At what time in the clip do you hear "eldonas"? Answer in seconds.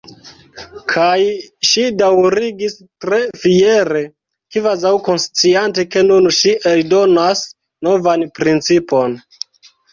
6.73-7.47